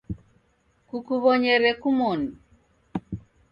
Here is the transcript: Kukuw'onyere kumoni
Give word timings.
Kukuw'onyere 0.87 1.71
kumoni 1.81 2.29